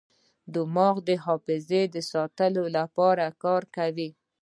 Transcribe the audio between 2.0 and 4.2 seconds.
ساتلو لپاره کار کوي.